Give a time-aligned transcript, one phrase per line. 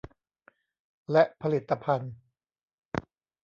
[1.11, 2.13] และผลิตภัณฑ์